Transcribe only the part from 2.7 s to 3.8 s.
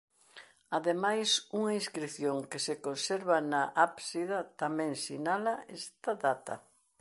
conserva na